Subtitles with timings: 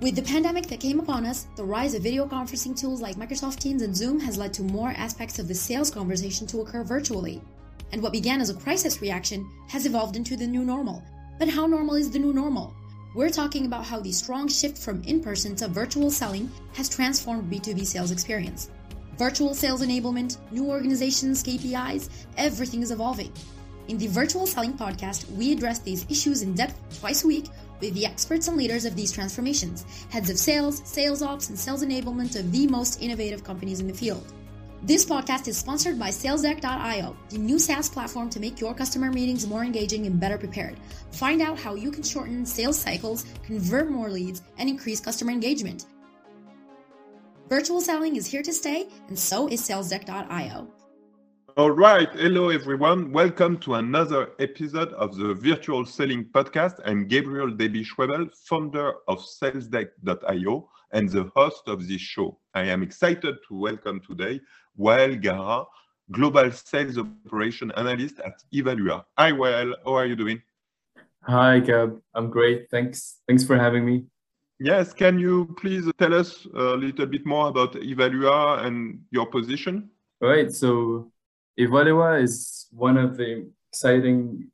[0.00, 3.58] With the pandemic that came upon us, the rise of video conferencing tools like Microsoft
[3.58, 7.42] Teams and Zoom has led to more aspects of the sales conversation to occur virtually.
[7.92, 11.02] And what began as a crisis reaction has evolved into the new normal.
[11.38, 12.74] But how normal is the new normal?
[13.14, 17.52] We're talking about how the strong shift from in person to virtual selling has transformed
[17.52, 18.70] B2B sales experience.
[19.18, 22.08] Virtual sales enablement, new organizations, KPIs,
[22.38, 23.34] everything is evolving.
[23.88, 27.46] In the Virtual Selling Podcast, we address these issues in depth twice a week
[27.80, 31.84] with the experts and leaders of these transformations, heads of sales, sales ops, and sales
[31.84, 34.32] enablement of the most innovative companies in the field.
[34.82, 39.46] This podcast is sponsored by SalesDeck.io, the new SaaS platform to make your customer meetings
[39.46, 40.78] more engaging and better prepared.
[41.12, 45.84] Find out how you can shorten sales cycles, convert more leads, and increase customer engagement.
[47.50, 50.79] Virtual selling is here to stay, and so is SalesDeck.io.
[51.56, 52.08] All right.
[52.12, 53.12] Hello, everyone.
[53.12, 56.80] Welcome to another episode of the Virtual Selling Podcast.
[56.84, 62.38] I'm Gabriel Deby Schwebel, founder of SalesDeck.io and the host of this show.
[62.54, 64.40] I am excited to welcome today
[64.78, 65.64] Wael Gara,
[66.12, 69.04] Global Sales Operation Analyst at Ivalua.
[69.18, 69.74] Hi, Wael.
[69.84, 70.42] How are you doing?
[71.22, 72.00] Hi, Gab.
[72.14, 72.70] I'm great.
[72.70, 73.20] Thanks.
[73.26, 74.04] Thanks for having me.
[74.58, 74.92] Yes.
[74.92, 79.90] Can you please tell us a little bit more about Ivalua and your position?
[80.22, 80.52] All right.
[80.52, 81.10] So
[81.60, 84.48] Ivalua is one of the exciting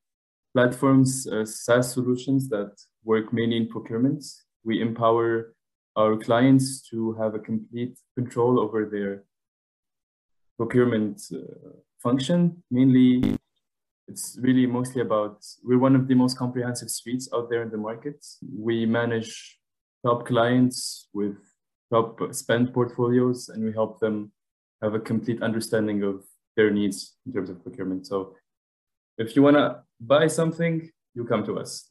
[0.53, 2.73] platforms, uh, SaaS solutions that
[3.05, 4.25] work mainly in procurement.
[4.65, 5.55] We empower
[5.95, 9.23] our clients to have a complete control over their
[10.57, 11.71] procurement uh,
[12.03, 12.65] function.
[12.73, 13.37] Mainly,
[14.09, 17.79] it's really mostly about, we're one of the most comprehensive suites out there in the
[17.79, 18.27] market.
[18.53, 19.59] We manage
[20.05, 21.37] top clients with
[21.93, 24.33] top spend portfolios and we help them
[24.83, 26.25] have a complete understanding of
[26.57, 28.07] their needs in terms of procurement.
[28.07, 28.35] So
[29.19, 31.91] if you want to buy something, you come to us.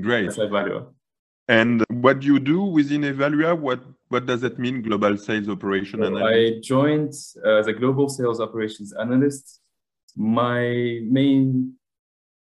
[0.00, 0.26] Great.
[0.26, 0.86] That's Ivalua.
[1.48, 3.58] And what do you do within Ivalua?
[3.58, 6.26] What what does that mean, global sales operation so analyst?
[6.26, 7.12] I joined
[7.44, 9.60] uh, as a global sales operations analyst.
[10.16, 11.74] My main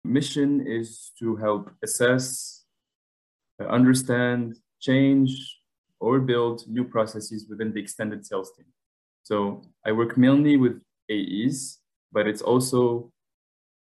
[0.04, 2.64] mission is to help assess,
[3.60, 5.58] uh, understand, change,
[6.00, 8.66] or build new processes within the extended sales team.
[9.24, 11.78] So I work mainly with AEs,
[12.12, 13.10] but it's also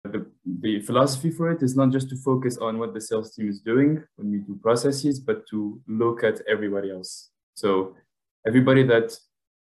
[0.03, 0.25] the,
[0.61, 3.59] the philosophy for it is not just to focus on what the sales team is
[3.59, 7.29] doing when we do processes, but to look at everybody else.
[7.55, 7.95] So
[8.45, 9.17] everybody that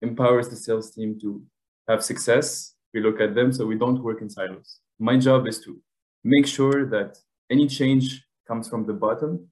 [0.00, 1.42] empowers the sales team to
[1.88, 4.78] have success, we look at them so we don't work in silos.
[4.98, 5.80] My job is to
[6.24, 7.19] make sure that
[7.50, 9.48] any change comes from the bottom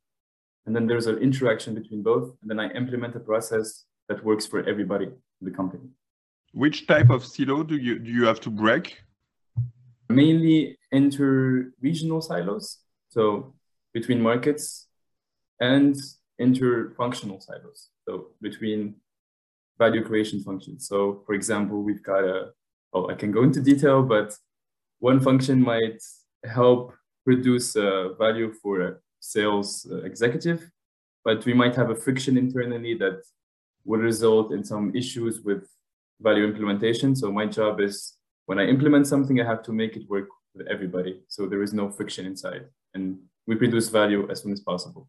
[0.66, 4.46] and then there's an interaction between both and then i implement a process that works
[4.46, 5.88] for everybody in the company
[6.52, 9.02] which type of silo do you do you have to break?
[10.08, 12.78] Mainly inter-regional silos,
[13.10, 13.54] so
[13.94, 14.88] between markets,
[15.60, 15.96] and
[16.38, 18.96] inter-functional silos, so between
[19.78, 20.88] value creation functions.
[20.88, 22.50] So, for example, we've got a
[22.92, 24.36] oh, I can go into detail, but
[24.98, 26.02] one function might
[26.44, 26.92] help
[27.24, 30.70] produce a value for a sales uh, executive,
[31.24, 33.22] but we might have a friction internally that
[33.84, 35.68] would result in some issues with
[36.20, 37.16] value implementation.
[37.16, 38.16] So my job is
[38.46, 41.20] when I implement something, I have to make it work with everybody.
[41.28, 45.08] So there is no friction inside and we produce value as soon as possible.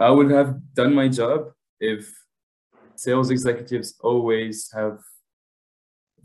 [0.00, 2.12] I would have done my job if
[2.96, 5.00] sales executives always have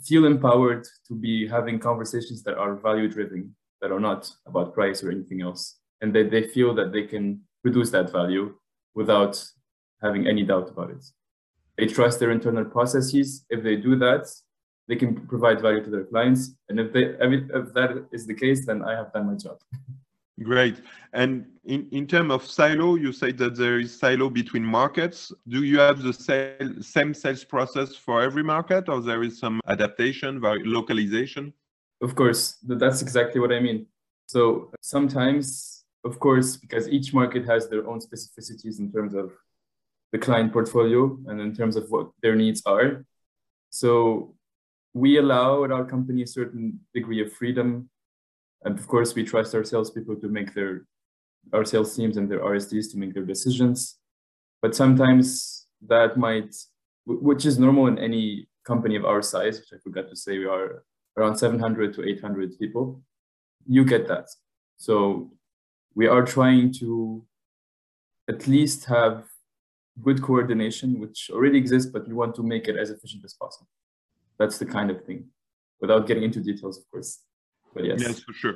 [0.04, 5.04] feel empowered to be having conversations that are value driven, that are not about price
[5.04, 8.54] or anything else, and that they feel that they can produce that value
[8.94, 9.44] without
[10.04, 11.04] having any doubt about it
[11.78, 13.46] they trust their internal processes.
[13.50, 14.28] If they do that,
[14.88, 16.52] they can provide value to their clients.
[16.70, 19.58] And if they if that is the case, then I have done my job.
[20.44, 20.82] Great.
[21.14, 25.32] And in, in terms of silo, you say that there is silo between markets.
[25.48, 29.60] Do you have the sale, same sales process for every market or there is some
[29.68, 31.54] adaptation, localization?
[32.02, 33.88] Of course, that's exactly what I mean.
[34.28, 39.32] So sometimes, of course, because each market has their own specificities in terms of
[40.12, 43.06] the client portfolio and in terms of what their needs are.
[43.70, 44.36] So
[44.94, 47.90] we allow at our company a certain degree of freedom.
[48.64, 50.86] And of course, we trust our salespeople to make their,
[51.54, 53.98] our sales teams and their RSDs to make their decisions.
[54.62, 56.56] But sometimes that might,
[57.06, 60.46] which is normal in any company of our size, which I forgot to say, we
[60.46, 60.84] are
[61.18, 63.02] around 700 to 800 people.
[63.68, 64.28] You get that.
[64.78, 65.32] So
[65.96, 67.24] we are trying to
[68.30, 69.26] at least have
[70.02, 73.68] good coordination, which already exists, but we want to make it as efficient as possible.
[74.38, 75.26] That's the kind of thing,
[75.82, 77.20] without getting into details, of course.
[77.74, 78.02] But yes.
[78.02, 78.56] Yes, for sure.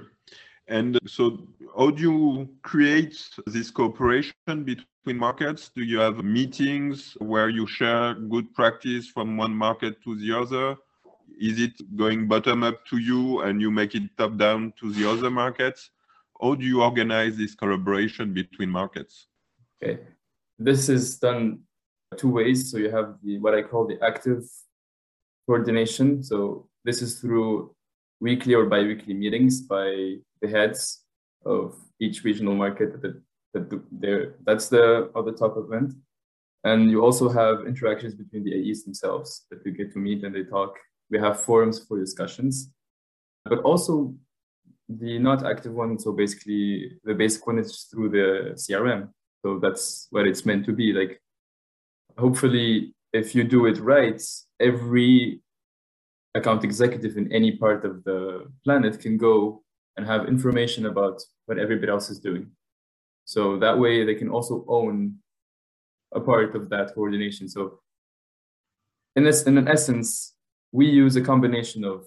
[0.67, 1.47] And uh, so,
[1.77, 3.17] how do you create
[3.47, 5.69] this cooperation between markets?
[5.75, 10.77] Do you have meetings where you share good practice from one market to the other?
[11.39, 15.09] Is it going bottom up to you and you make it top down to the
[15.09, 15.89] other markets?
[16.39, 19.27] How do you organize this collaboration between markets?
[19.83, 19.99] Okay,
[20.65, 21.61] this is done
[22.17, 22.71] two ways.
[22.71, 24.43] So you have the what I call the active
[25.47, 26.23] coordination.
[26.23, 27.73] So this is through
[28.19, 31.03] weekly or bi-weekly meetings by the heads
[31.45, 33.19] of each regional market that,
[33.53, 35.93] that there that's the other top event
[36.63, 40.35] and you also have interactions between the AEs themselves that we get to meet and
[40.35, 40.77] they talk
[41.09, 42.69] we have forums for discussions
[43.45, 44.13] but also
[44.87, 49.09] the not active one so basically the basic one is through the crm
[49.43, 51.21] so that's what it's meant to be like
[52.17, 54.21] hopefully if you do it right
[54.59, 55.41] every
[56.35, 59.61] account executive in any part of the planet can go
[59.97, 62.49] and have information about what everybody else is doing.
[63.25, 65.17] So that way they can also own
[66.13, 67.49] a part of that coordination.
[67.49, 67.79] So
[69.15, 70.33] in this, in an essence,
[70.71, 72.05] we use a combination of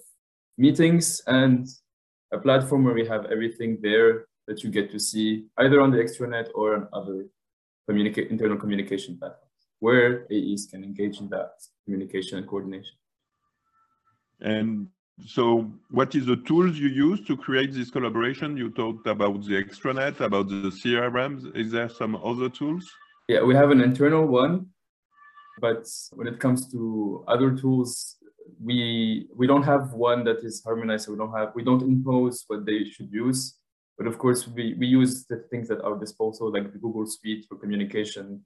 [0.57, 1.67] meetings and
[2.33, 5.97] a platform where we have everything there that you get to see either on the
[5.97, 7.25] extranet or on other
[7.87, 9.45] communicate internal communication platforms
[9.79, 11.51] where AEs can engage in that
[11.83, 12.95] communication and coordination.
[14.41, 14.87] And
[15.25, 18.57] so what is the tools you use to create this collaboration?
[18.57, 21.55] You talked about the extranet, about the CRMs.
[21.55, 22.85] Is there some other tools?
[23.27, 24.67] Yeah, we have an internal one,
[25.59, 28.17] but when it comes to other tools,
[28.61, 31.05] we we don't have one that is harmonized.
[31.05, 33.55] So we don't have we don't impose what they should use.
[33.97, 37.45] But of course, we, we use the things that are disposal, like the Google Suite
[37.47, 38.45] for communication.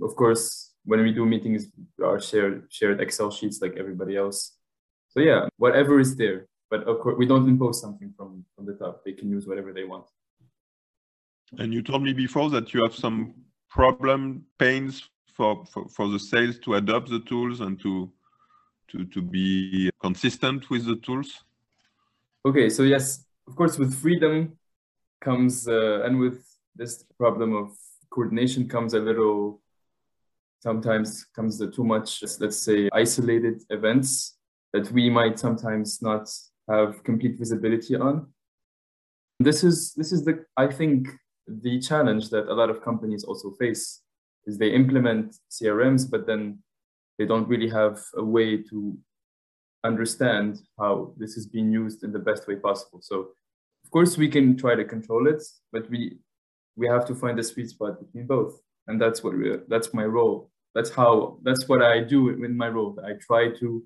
[0.00, 1.66] Of course, when we do meetings,
[2.02, 4.56] our shared shared Excel sheets like everybody else
[5.16, 6.46] so yeah, whatever is there.
[6.68, 9.02] But of course, we don't impose something from, from the top.
[9.02, 10.04] They can use whatever they want.
[11.58, 13.32] And you told me before that you have some
[13.70, 18.12] problem pains for, for, for the sales to adopt the tools and to,
[18.88, 21.44] to, to be consistent with the tools?
[22.44, 24.58] Okay, so yes, of course, with freedom
[25.20, 27.70] comes, uh, and with this problem of
[28.10, 29.60] coordination comes a little,
[30.60, 34.36] sometimes comes the too much, let's say, isolated events
[34.72, 36.28] that we might sometimes not
[36.68, 38.26] have complete visibility on.
[39.38, 41.08] This is this is the I think
[41.46, 44.02] the challenge that a lot of companies also face
[44.46, 46.58] is they implement CRMs, but then
[47.18, 48.98] they don't really have a way to
[49.84, 53.00] understand how this is being used in the best way possible.
[53.02, 53.28] So
[53.86, 55.40] of course we can try to control it,
[55.72, 56.18] but we
[56.74, 58.60] we have to find a sweet spot between both.
[58.88, 60.50] And that's what we, that's my role.
[60.74, 62.98] That's how that's what I do in my role.
[63.04, 63.84] I try to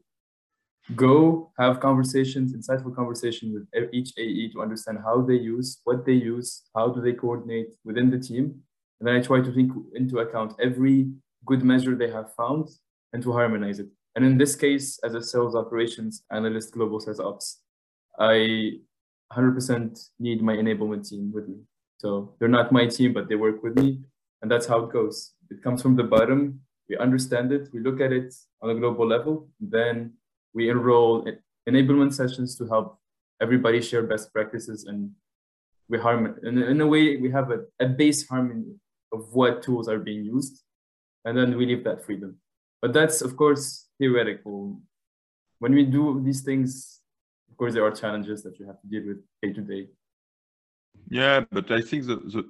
[0.96, 6.14] go have conversations, insightful conversation with each AE to understand how they use, what they
[6.14, 8.44] use, how do they coordinate within the team.
[8.98, 11.12] And then I try to take into account every
[11.44, 12.68] good measure they have found
[13.12, 13.88] and to harmonize it.
[14.16, 17.60] And in this case, as a sales operations analyst, global sales ops,
[18.18, 18.80] I
[19.32, 21.56] 100% need my enablement team with me.
[21.98, 24.00] So they're not my team, but they work with me.
[24.42, 25.34] And that's how it goes.
[25.50, 26.60] It comes from the bottom.
[26.88, 27.68] We understand it.
[27.72, 29.48] We look at it on a global level.
[29.60, 30.14] Then
[30.54, 31.26] we enroll
[31.68, 32.98] enablement sessions to help
[33.40, 35.10] everybody share best practices and
[35.88, 38.74] we harmon in, in a way we have a, a base harmony
[39.12, 40.62] of what tools are being used
[41.24, 42.36] and then we leave that freedom
[42.80, 44.80] but that's of course theoretical
[45.58, 46.99] when we do these things
[47.60, 49.82] course there are challenges that you have to deal with day to day?
[51.18, 52.42] Yeah but i think the, the,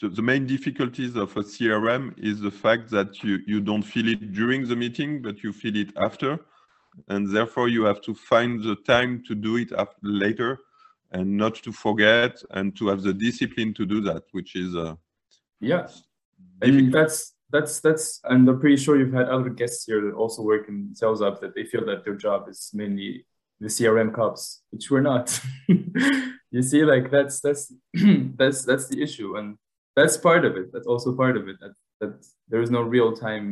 [0.00, 4.08] the, the main difficulties of a crm is the fact that you you don't feel
[4.14, 6.32] it during the meeting but you feel it after.
[7.12, 10.50] And therefore you have to find the time to do it after, later
[11.14, 14.94] and not to forget and to have the discipline to do that which is uh,
[15.70, 15.84] yeah.
[16.62, 17.18] I think that's
[17.54, 20.76] that's that's and i'm pretty sure you've had other guests here that also work in
[21.00, 23.10] sales ops that they feel that their job is mainly
[23.62, 25.26] the crm cops which we're not
[26.54, 27.72] you see like that's that's
[28.40, 29.56] that's that's the issue and
[29.96, 32.12] that's part of it that's also part of it that that
[32.48, 33.46] there is no real time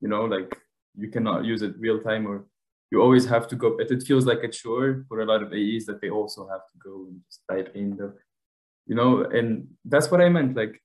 [0.00, 0.50] you know like
[0.96, 2.44] you cannot use it real time or
[2.92, 3.78] you always have to go.
[3.78, 6.76] It feels like a chore for a lot of AEs that they also have to
[6.78, 8.14] go and just type in the,
[8.86, 10.54] you know, and that's what I meant.
[10.54, 10.78] Like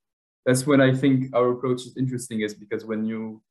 [0.45, 3.41] that's when I think our approach is interesting, is because when you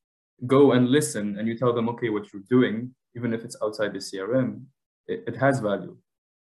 [0.47, 3.93] go and listen and you tell them, okay, what you're doing, even if it's outside
[3.93, 4.65] the CRM,
[5.09, 5.97] it, it has value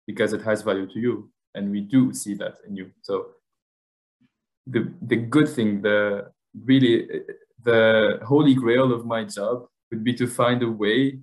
[0.07, 2.91] because it has value to you, and we do see that in you.
[3.01, 3.27] So
[4.67, 6.31] the the good thing, the
[6.65, 7.07] really
[7.63, 11.19] the holy grail of my job would be to find a way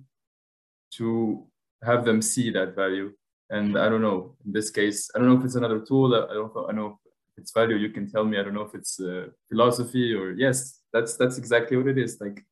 [0.97, 1.45] to
[1.83, 3.11] have them see that value
[3.49, 6.15] And I don't know, in this case, I don't know if it's another tool.
[6.15, 6.99] I don't know, I know
[7.35, 7.75] if it's value.
[7.75, 8.39] You can tell me.
[8.39, 12.17] I don't know if it's uh, philosophy or yes, that's that's exactly what it is.
[12.19, 12.43] Like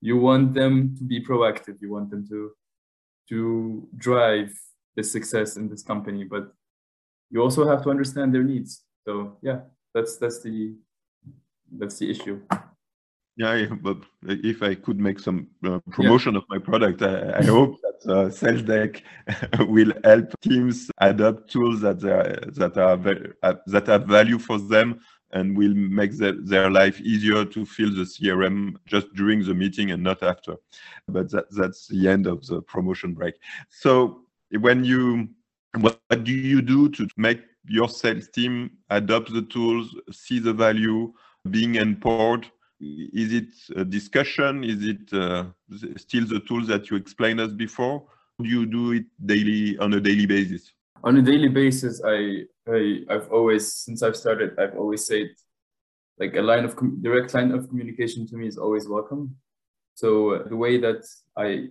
[0.00, 1.76] you want them to be proactive.
[1.80, 2.52] You want them to
[3.28, 4.52] to drive
[4.96, 6.52] the success in this company, but
[7.30, 8.82] you also have to understand their needs.
[9.04, 9.60] So yeah,
[9.94, 10.74] that's that's the
[11.78, 12.40] that's the issue.
[13.38, 16.38] Yeah, but if I could make some uh, promotion yeah.
[16.38, 19.02] of my product, I, I hope that uh, SalesDeck
[19.68, 22.98] will help teams adopt tools that are that are
[23.42, 25.00] uh, that have value for them
[25.32, 29.90] and will make the, their life easier to fill the CRM just during the meeting
[29.90, 30.56] and not after.
[31.08, 33.34] But that, that's the end of the promotion break.
[33.68, 35.28] So when you
[35.80, 40.52] what, what do you do to make your sales team adopt the tools, see the
[40.52, 41.12] value,
[41.50, 42.46] being empowered?
[42.80, 44.62] Is it a discussion?
[44.62, 45.46] Is it uh,
[45.96, 48.04] still the tools that you explained us before?
[48.40, 50.72] Do you do it daily on a daily basis?
[51.04, 55.30] On a daily basis, I, I I've always since I've started, I've always said
[56.18, 59.36] like a line of direct line of communication to me is always welcome.
[59.94, 61.04] So uh, the way that
[61.36, 61.68] I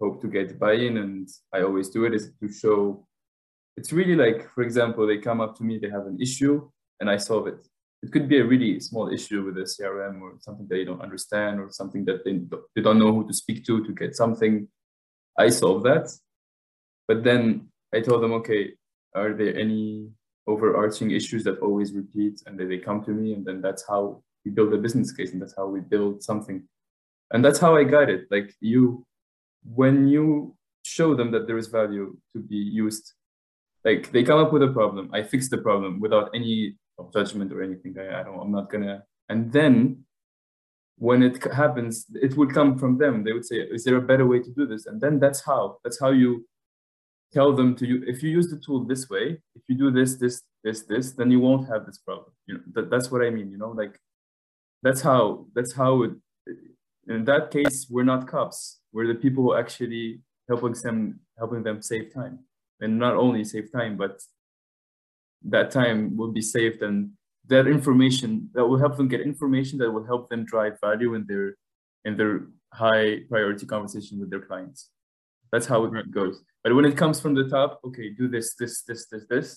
[0.00, 3.06] hope to get buy-in and I always do it is to show
[3.76, 6.68] it's really like for example they come up to me they have an issue
[7.00, 7.66] and I solve it
[8.02, 11.60] it could be a really small issue with a CRM or something they don't understand
[11.60, 12.40] or something that they,
[12.74, 14.68] they don't know who to speak to to get something.
[15.38, 16.10] I solve that.
[17.08, 18.62] But then I told them, okay,
[19.14, 20.10] are there any
[20.46, 22.42] overarching issues that always repeat?
[22.46, 25.32] And then they come to me, and then that's how we build a business case,
[25.32, 26.58] and that's how we build something.
[27.32, 28.22] And that's how I guide it.
[28.30, 29.04] Like you,
[29.64, 33.14] when you show them that there is value to be used,
[33.84, 36.76] like they come up with a problem, I fix the problem without any
[37.12, 37.96] judgment or anything.
[37.98, 38.38] I, I don't.
[38.38, 39.02] I'm not gonna.
[39.28, 40.04] And then
[40.98, 43.24] when it happens, it would come from them.
[43.24, 45.78] They would say, "Is there a better way to do this?" And then that's how.
[45.82, 46.46] That's how you
[47.32, 48.02] tell them to you.
[48.06, 51.30] If you use the tool this way, if you do this, this, this, this, then
[51.30, 52.32] you won't have this problem.
[52.46, 53.50] You know, that, that's what I mean.
[53.50, 53.98] You know, like
[54.82, 55.46] that's how.
[55.54, 56.12] That's how it.
[57.08, 58.80] In that case, we're not cops.
[58.92, 62.40] We're the people who actually helping them helping them save time,
[62.80, 64.20] and not only save time, but
[65.44, 67.10] that time will be saved and
[67.48, 71.24] that information that will help them get information that will help them drive value in
[71.26, 71.56] their
[72.04, 74.90] in their high priority conversation with their clients
[75.56, 76.42] that's how it goes.
[76.62, 79.48] But when it comes from the top okay do this this this this this.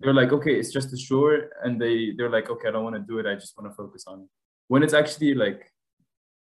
[0.00, 2.96] They're like okay it's just a sure and they they're like okay i don't want
[3.00, 4.28] to do it i just want to focus on it.
[4.68, 5.60] When it's actually like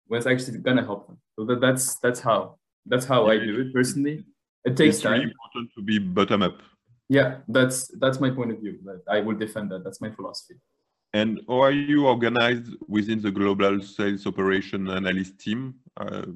[0.08, 1.18] when it's actually gonna help them.
[1.34, 2.38] So that, that's that's how
[2.92, 4.16] that's how i do it personally.
[4.68, 5.12] It takes it's time.
[5.12, 6.58] really important to be bottom up
[7.08, 9.82] yeah that's that's my point of view that i will defend that.
[9.84, 10.56] That's my philosophy
[11.16, 15.74] and how are you organized within the global sales operation analyst team?
[15.96, 16.26] Uh,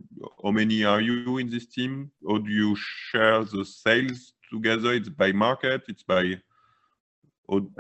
[0.42, 2.10] how many are you in this team?
[2.24, 4.94] Or do you share the sales together?
[4.94, 6.24] It's by market it's by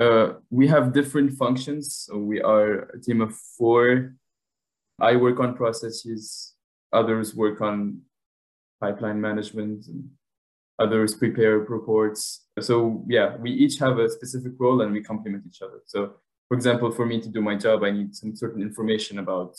[0.06, 2.06] uh, we have different functions.
[2.06, 4.14] So we are a team of four.
[5.00, 6.54] I work on processes
[6.92, 8.00] others work on
[8.80, 10.10] pipeline management and
[10.78, 12.46] others prepare reports.
[12.60, 15.80] So yeah, we each have a specific role and we complement each other.
[15.86, 16.14] So
[16.50, 19.54] for example, for me to do my job, I need some certain information about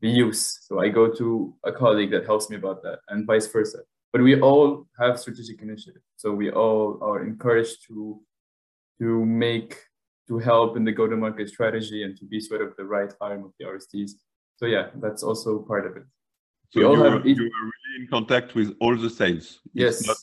[0.00, 0.60] the use.
[0.62, 3.80] So I go to a colleague that helps me about that and vice versa.
[4.14, 6.00] But we all have strategic initiative.
[6.16, 8.18] So we all are encouraged to
[8.98, 9.76] to make
[10.28, 13.52] to help in the go-to-market strategy and to be sort of the right arm of
[13.58, 14.12] the RSDs.
[14.56, 16.04] So yeah, that's also part of it.
[16.70, 19.60] So you are, you are really in contact with all the sales.
[19.74, 20.06] Yes.
[20.06, 20.16] Not,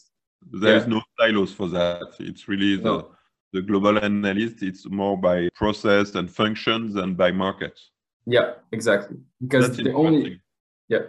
[0.59, 0.95] there is yeah.
[0.95, 2.15] no silos for that.
[2.19, 3.11] It's really the, no.
[3.53, 4.63] The global analyst.
[4.63, 7.79] It's more by process and functions than by market.
[8.25, 9.17] Yeah, exactly.
[9.41, 10.41] Because that's the only
[10.89, 11.05] yeah,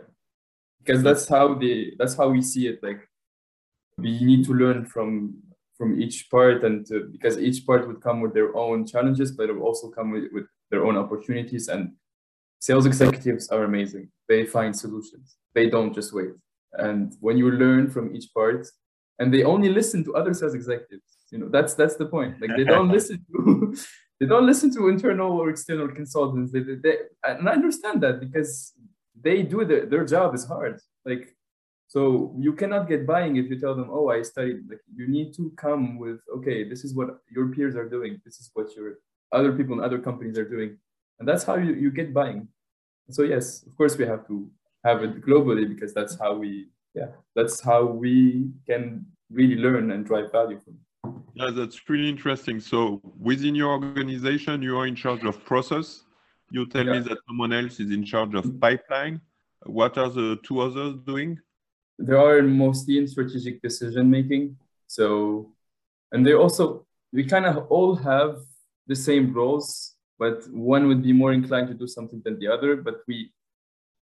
[0.78, 2.82] because that's how the that's how we see it.
[2.82, 3.08] Like
[3.98, 5.42] we need to learn from
[5.76, 9.48] from each part, and to, because each part would come with their own challenges, but
[9.48, 11.68] it will also come with, with their own opportunities.
[11.68, 11.92] And
[12.60, 14.08] sales executives are amazing.
[14.28, 15.36] They find solutions.
[15.54, 16.30] They don't just wait.
[16.74, 18.66] And when you learn from each part,
[19.18, 21.02] and they only listen to other sales executives.
[21.34, 22.40] You know, that's that's the point.
[22.40, 23.74] Like they don't listen to
[24.20, 26.52] they don't listen to internal or external consultants.
[26.52, 28.72] They, they, they, and I understand that because
[29.20, 30.78] they do their, their job is hard.
[31.04, 31.34] Like
[31.88, 34.60] so you cannot get buying if you tell them, oh, I studied.
[34.70, 38.20] Like you need to come with, okay, this is what your peers are doing.
[38.24, 38.98] This is what your
[39.32, 40.78] other people in other companies are doing.
[41.18, 42.46] And that's how you, you get buying.
[43.10, 44.48] So yes, of course we have to
[44.84, 50.06] have it globally because that's how we yeah, that's how we can really learn and
[50.06, 50.83] drive value from it.
[51.34, 52.60] Yeah, that's really interesting.
[52.60, 56.04] So within your organization, you are in charge of process.
[56.50, 56.92] You tell yeah.
[56.92, 59.20] me that someone else is in charge of pipeline.
[59.66, 61.38] What are the two others doing?
[61.98, 64.56] They are mostly in strategic decision making.
[64.86, 65.52] So,
[66.12, 68.38] and they also, we kind of all have
[68.86, 72.76] the same roles, but one would be more inclined to do something than the other.
[72.76, 73.32] But we,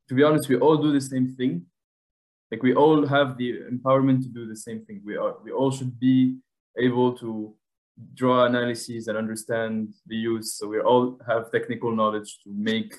[0.09, 1.65] to be honest, we all do the same thing.
[2.51, 5.01] Like we all have the empowerment to do the same thing.
[5.05, 6.37] We are, we all should be
[6.79, 7.55] able to
[8.15, 10.55] draw analyses and understand the use.
[10.55, 12.95] So we all have technical knowledge to make,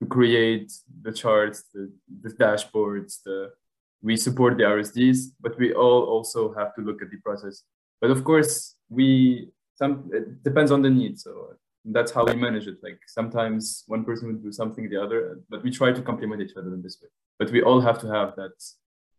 [0.00, 0.72] to create
[1.02, 1.90] the charts, the,
[2.22, 3.52] the dashboards, the
[4.00, 7.62] we support the RSDs, but we all also have to look at the process.
[8.00, 11.18] But of course, we some it depends on the need.
[11.18, 12.78] So that's how we manage it.
[12.82, 16.56] Like sometimes one person would do something the other, but we try to complement each
[16.56, 17.08] other in this way.
[17.38, 18.52] But we all have to have that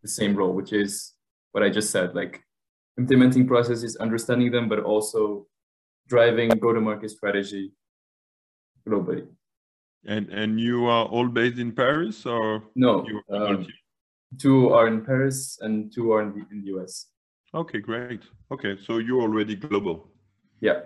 [0.02, 1.14] the same role, which is
[1.52, 2.42] what I just said, like
[3.00, 5.48] implementing processes, understanding them, but also
[6.08, 7.72] driving go-to-market strategy
[8.88, 9.26] globally.
[10.06, 13.06] And and you are all based in Paris or no?
[13.30, 13.68] Um,
[14.38, 17.08] two are in Paris and two are in the, in the US.
[17.54, 18.22] Okay, great.
[18.50, 20.08] Okay, so you're already global.
[20.62, 20.80] Yeah.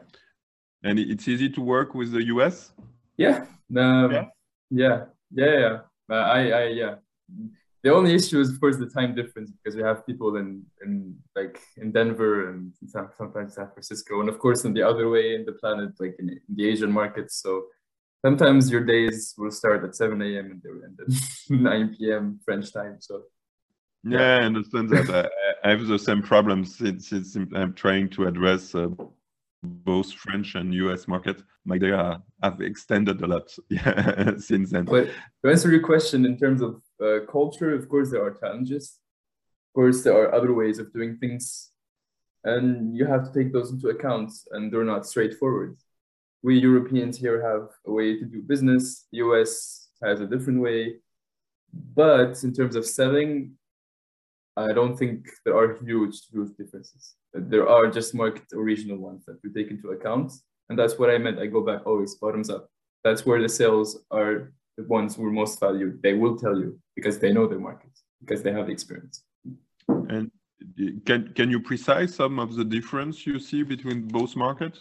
[0.84, 2.74] And it's easy to work with the US.
[3.18, 3.46] Yeah.
[3.78, 4.26] Um, yeah.
[4.72, 4.98] Yeah.
[5.32, 5.60] Yeah.
[5.60, 5.78] yeah.
[6.10, 6.40] Uh, I.
[6.62, 6.64] I.
[6.82, 6.96] Yeah
[7.84, 11.16] the only issue is of course the time difference because we have people in in
[11.36, 12.72] like in Denver and
[13.18, 16.30] sometimes San Francisco and of course in the other way in the planet like in,
[16.30, 17.66] in the Asian markets so
[18.26, 20.52] sometimes your days will start at 7 a.m.
[20.52, 21.10] and they will end at
[21.50, 22.40] 9 p.m.
[22.46, 23.24] French time so
[24.06, 28.28] yeah, I understand that I, I, have the same problem since, since I'm trying to
[28.28, 28.90] address uh,
[29.64, 31.42] both French and US market.
[31.64, 34.84] My day have extended a lot yeah, since then.
[34.84, 35.10] But
[35.44, 39.00] to answer your question in terms of uh, culture, of course, there are challenges.
[39.70, 41.72] Of course, there are other ways of doing things,
[42.44, 45.78] and you have to take those into account, and they're not straightforward.
[46.42, 49.08] We Europeans here have a way to do business.
[49.12, 50.98] The US has a different way,
[51.96, 53.54] but in terms of selling,
[54.56, 57.16] I don't think there are huge, huge differences.
[57.34, 60.32] There are just market or regional ones that we take into account,
[60.70, 61.40] and that's what I meant.
[61.40, 62.70] I go back always bottoms up.
[63.04, 66.80] That's where the sales are the ones who are most valued, they will tell you
[66.96, 69.24] because they know their markets, because they have the experience.
[69.88, 70.32] And
[71.06, 74.80] can can you precise some of the difference you see between both markets?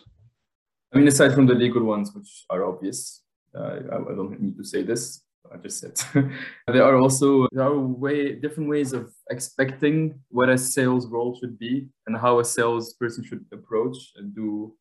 [0.92, 3.22] I mean, aside from the legal ones, which are obvious,
[3.54, 5.22] uh, I, I, don't need to say this.
[5.52, 5.94] I just said
[6.66, 11.58] there are also there are way different ways of expecting what a sales role should
[11.58, 14.74] be and how a salesperson should approach and do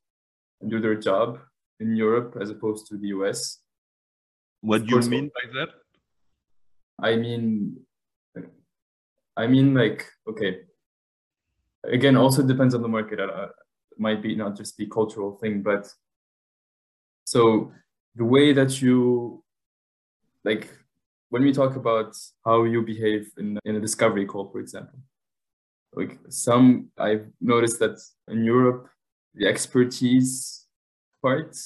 [0.61, 1.39] and do their job
[1.79, 3.59] in Europe as opposed to the US.
[4.61, 5.69] What do you mean by that?
[7.01, 7.77] I mean,
[9.35, 10.61] I mean, like, okay.
[11.83, 13.19] Again, also depends on the market.
[13.19, 13.47] Uh,
[13.91, 15.91] it might be not just the cultural thing, but
[17.25, 17.71] so
[18.15, 19.43] the way that you,
[20.43, 20.69] like,
[21.29, 24.99] when we talk about how you behave in, in a discovery call, for example,
[25.93, 28.89] like some, I've noticed that in Europe,
[29.33, 30.67] the expertise
[31.21, 31.57] part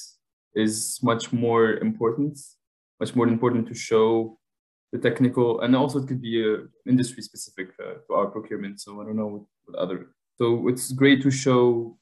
[0.54, 2.38] is much more important
[3.00, 4.38] much more important to show
[4.92, 8.80] the technical, and also it could be a industry specific uh, to our procurement.
[8.80, 10.08] So I don't know what, what other.
[10.38, 11.96] So it's great to show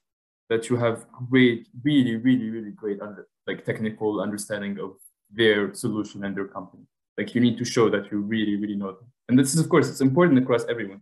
[0.51, 4.97] that you have great, really, really, really great under, like technical understanding of
[5.31, 6.85] their solution and their company.
[7.17, 9.07] Like you need to show that you really, really know them.
[9.29, 11.01] And this is, of course, it's important across everyone.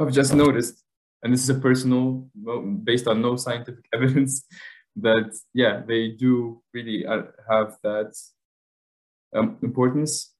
[0.00, 0.82] I've just noticed,
[1.22, 2.28] and this is a personal,
[2.84, 4.44] based on no scientific evidence,
[4.96, 8.14] that yeah, they do really uh, have that
[9.34, 10.32] um, importance.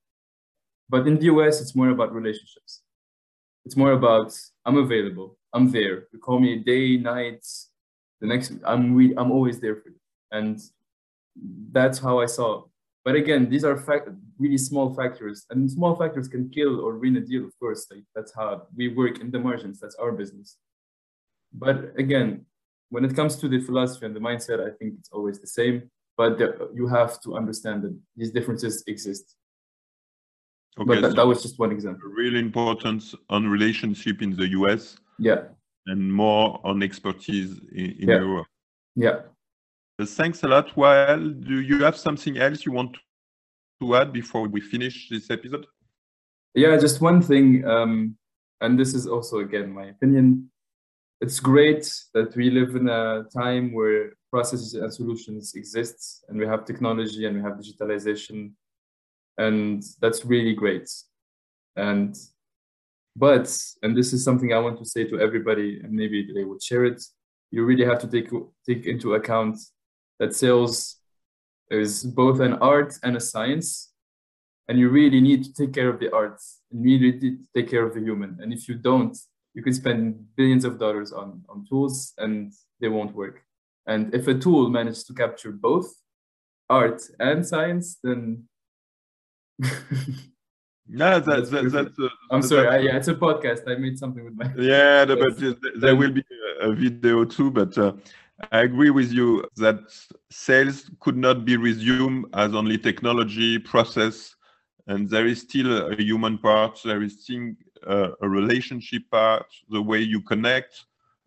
[0.88, 2.82] But in the US, it's more about relationships.
[3.64, 4.32] It's more about
[4.64, 6.06] I'm available, I'm there.
[6.12, 7.44] You call me day, night,
[8.20, 10.60] the next I'm re- I'm always there for you, and
[11.72, 12.64] that's how I saw.
[13.04, 17.16] But again, these are fact- really small factors, and small factors can kill or win
[17.16, 17.44] a deal.
[17.44, 19.80] Of course, like that's how we work in the margins.
[19.80, 20.58] That's our business.
[21.52, 22.46] But again,
[22.90, 25.90] when it comes to the philosophy and the mindset, I think it's always the same
[26.16, 29.36] but there, you have to understand that these differences exist.
[30.78, 32.08] Okay, but that, so that was just one example.
[32.10, 34.96] Real important on relationship in the US.
[35.18, 35.42] Yeah.
[35.86, 38.18] And more on expertise in, in yeah.
[38.18, 38.46] Europe.
[38.94, 39.20] Yeah.
[39.98, 40.76] Uh, thanks a lot.
[40.76, 42.96] Well, do you have something else you want
[43.80, 45.66] to add before we finish this episode?
[46.54, 47.66] Yeah, just one thing.
[47.66, 48.16] Um,
[48.60, 50.50] and this is also, again, my opinion.
[51.20, 56.46] It's great that we live in a time where processes and solutions exist and we
[56.46, 58.52] have technology and we have digitalization
[59.38, 60.88] and that's really great.
[61.76, 62.14] And
[63.16, 63.48] but
[63.82, 66.84] and this is something i want to say to everybody and maybe they would share
[66.84, 67.02] it
[67.50, 68.28] you really have to take
[68.68, 69.56] take into account
[70.18, 70.96] that sales
[71.70, 73.92] is both an art and a science
[74.68, 77.48] and you really need to take care of the art and you really need to
[77.54, 78.38] take care of the human.
[78.40, 79.16] And if you don't
[79.56, 83.42] you can spend billions of dollars on, on tools and they won't work.
[83.86, 85.88] And if a tool manages to capture both
[86.68, 88.44] art and science, then
[90.86, 91.98] no, that's that, that's.
[91.98, 92.68] Uh, I'm sorry.
[92.68, 93.62] I, yeah, it's a podcast.
[93.66, 94.52] I made something with my.
[94.58, 95.38] Yeah, but
[95.80, 96.22] there will be
[96.60, 97.50] a video too.
[97.50, 97.94] But uh,
[98.52, 99.78] I agree with you that
[100.30, 104.34] sales could not be resumed as only technology process,
[104.86, 106.78] and there is still a human part.
[106.84, 107.54] There is still
[107.86, 110.86] uh, a relationship part, the way you connect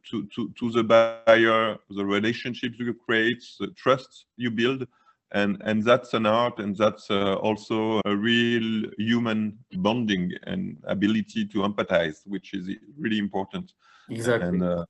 [0.09, 4.88] to, to, to the buyer, the relationships you create, the trust you build.
[5.31, 11.45] And, and that's an art and that's uh, also a real human bonding and ability
[11.45, 13.73] to empathize, which is really important.
[14.09, 14.47] Exactly.
[14.47, 14.85] And, uh,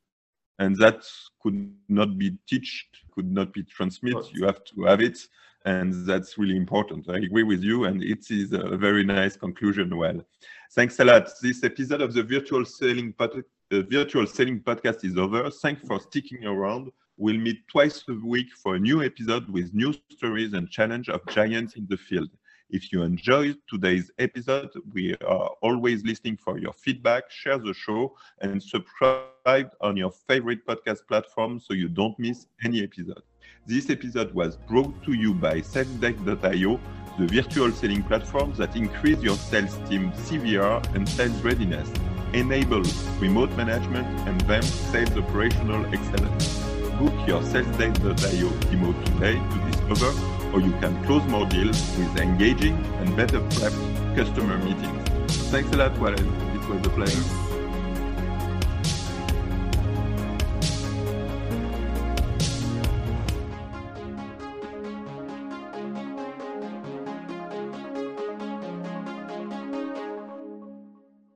[0.60, 1.04] and that
[1.42, 2.64] could not be taught,
[3.12, 4.30] could not be transmitted.
[4.32, 5.18] You have to have it,
[5.66, 7.10] and that's really important.
[7.10, 9.96] I agree with you, and it is a very nice conclusion.
[9.96, 10.26] Well,
[10.74, 11.30] thanks a lot.
[11.42, 15.50] This episode of the Virtual Selling Pod- the Virtual Selling Podcast is over.
[15.52, 16.92] Thanks for sticking around.
[17.18, 21.26] We'll meet twice a week for a new episode with new stories and challenge of
[21.28, 22.30] giants in the field.
[22.72, 27.32] If you enjoyed today's episode, we are always listening for your feedback.
[27.32, 32.84] Share the show and subscribe on your favorite podcast platform so you don't miss any
[32.84, 33.24] episode.
[33.66, 36.80] This episode was brought to you by SalesDeck.io,
[37.18, 41.90] the virtual selling platform that increase your sales team CVR and sales readiness
[42.34, 42.84] enable
[43.18, 46.60] remote management and then sales operational excellence.
[47.00, 52.76] Book your salesdeck.io demo today to discover or you can close more deals with engaging
[53.00, 55.10] and better prepped customer meetings.
[55.52, 56.28] Thanks a lot, Warren.
[56.56, 57.49] It was a pleasure.